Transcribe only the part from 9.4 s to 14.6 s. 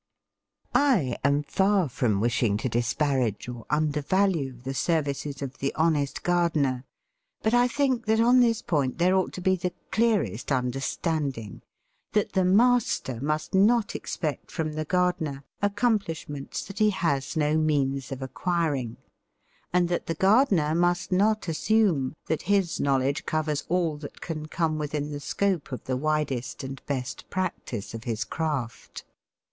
be the clearest understanding; that the master must not expect